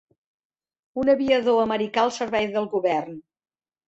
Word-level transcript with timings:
Un 1.01 1.11
aviador 1.13 1.59
americà 1.63 2.05
al 2.05 2.13
servei 2.15 2.47
del 2.57 2.65
Govern 2.73 3.13